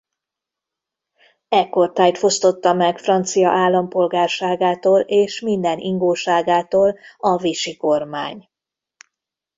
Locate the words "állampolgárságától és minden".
3.49-5.79